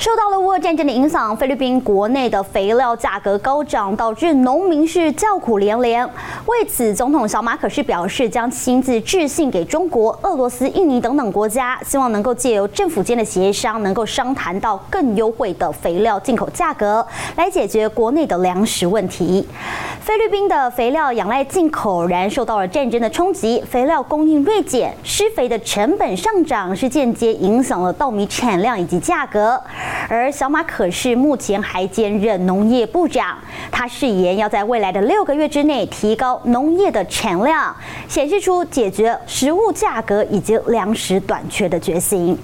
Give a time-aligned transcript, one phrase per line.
[0.00, 6.02] 受到了俄乌战争的影响，菲律宾国内的肥料价格高涨，导致农民是叫苦连连。
[6.46, 17.06] 为此，总统小马可是表示，将亲自致信给中国、俄罗斯、印尼等等国家，希望能够借由政府间的协商，能够商谈到更优惠的肥料进口价格，
[17.36, 19.46] 来解决国内的粮食问题。
[20.00, 29.60] 菲律宾的肥料仰赖进口，然受到了战争的冲击，肥料供应锐减，施肥的成本上涨，是间接影响了稻米产量以及价格。
[30.10, 33.38] 而小马可是目前还兼任农业部长，
[33.70, 37.72] 他誓言要在未来的六个月之内提高农业的产量，
[38.08, 42.36] 显示出解决食物价格以及粮食短缺的决心。